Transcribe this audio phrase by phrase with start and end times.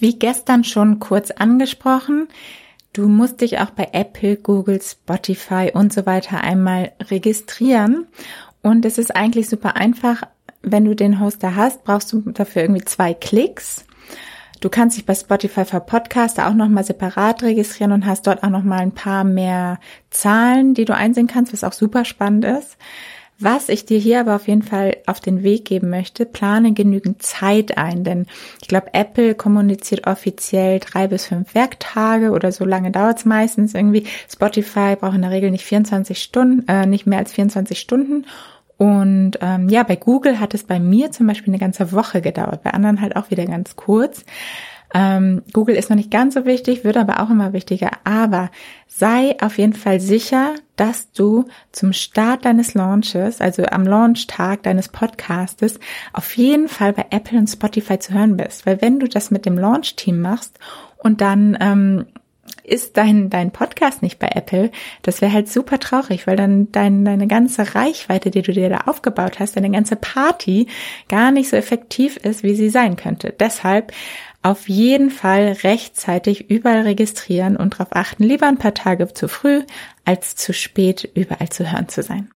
[0.00, 2.28] Wie gestern schon kurz angesprochen,
[2.92, 8.06] du musst dich auch bei Apple, Google, Spotify und so weiter einmal registrieren.
[8.62, 10.22] Und es ist eigentlich super einfach.
[10.62, 13.84] Wenn du den Hoster hast, brauchst du dafür irgendwie zwei Klicks.
[14.60, 18.50] Du kannst dich bei Spotify für Podcaster auch nochmal separat registrieren und hast dort auch
[18.50, 19.78] nochmal ein paar mehr
[20.10, 22.76] Zahlen, die du einsehen kannst, was auch super spannend ist.
[23.40, 27.22] Was ich dir hier aber auf jeden Fall auf den Weg geben möchte, plane genügend
[27.22, 28.26] Zeit ein, denn
[28.60, 33.74] ich glaube, Apple kommuniziert offiziell drei bis fünf Werktage oder so lange dauert es meistens
[33.74, 34.06] irgendwie.
[34.28, 38.26] Spotify braucht in der Regel nicht 24 Stunden, äh, nicht mehr als 24 Stunden.
[38.76, 42.64] Und ähm, ja, bei Google hat es bei mir zum Beispiel eine ganze Woche gedauert,
[42.64, 44.24] bei anderen halt auch wieder ganz kurz.
[44.94, 47.90] Ähm, Google ist noch nicht ganz so wichtig, wird aber auch immer wichtiger.
[48.04, 48.50] Aber
[48.86, 54.88] sei auf jeden Fall sicher, dass du zum Start deines Launches, also am Launchtag deines
[54.88, 55.78] Podcastes,
[56.12, 58.66] auf jeden Fall bei Apple und Spotify zu hören bist.
[58.66, 60.58] Weil wenn du das mit dem Launch-Team machst
[60.96, 62.06] und dann ähm,
[62.68, 64.70] ist dein, dein Podcast nicht bei Apple,
[65.02, 68.82] das wäre halt super traurig, weil dann dein, deine ganze Reichweite, die du dir da
[68.86, 70.66] aufgebaut hast, deine ganze Party
[71.08, 73.34] gar nicht so effektiv ist, wie sie sein könnte.
[73.38, 73.92] Deshalb
[74.42, 79.62] auf jeden Fall rechtzeitig überall registrieren und darauf achten, lieber ein paar Tage zu früh
[80.04, 82.26] als zu spät überall zu hören zu sein.